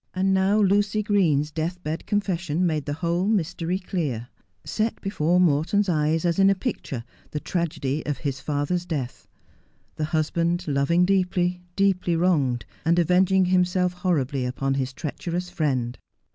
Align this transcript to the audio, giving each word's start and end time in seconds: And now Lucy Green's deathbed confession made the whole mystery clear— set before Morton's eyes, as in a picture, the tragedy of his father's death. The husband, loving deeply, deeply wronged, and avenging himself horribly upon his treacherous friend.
And 0.15 0.33
now 0.33 0.59
Lucy 0.59 1.03
Green's 1.03 1.51
deathbed 1.51 2.07
confession 2.07 2.65
made 2.65 2.85
the 2.85 2.93
whole 3.05 3.27
mystery 3.27 3.77
clear— 3.77 4.29
set 4.63 4.99
before 4.99 5.39
Morton's 5.39 5.87
eyes, 5.89 6.25
as 6.25 6.39
in 6.39 6.49
a 6.49 6.55
picture, 6.55 7.03
the 7.29 7.39
tragedy 7.39 8.03
of 8.07 8.17
his 8.17 8.39
father's 8.39 8.87
death. 8.87 9.27
The 9.97 10.05
husband, 10.05 10.67
loving 10.67 11.05
deeply, 11.05 11.61
deeply 11.75 12.15
wronged, 12.15 12.65
and 12.83 12.97
avenging 12.97 13.45
himself 13.45 13.93
horribly 13.93 14.43
upon 14.43 14.73
his 14.73 14.91
treacherous 14.91 15.51
friend. 15.51 15.99